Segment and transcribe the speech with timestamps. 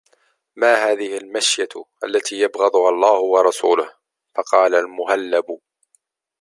[0.55, 1.67] مَا هَذِهِ الْمِشْيَةُ
[2.03, 3.91] الَّتِي يُبْغِضُهَا اللَّهُ وَرَسُولُهُ؟
[4.35, 5.59] فَقَالَ الْمُهَلَّبُ